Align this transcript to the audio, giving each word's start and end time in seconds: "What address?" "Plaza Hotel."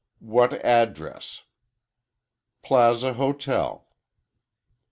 "What 0.17 0.53
address?" 0.65 1.43
"Plaza 2.63 3.13
Hotel." 3.13 3.85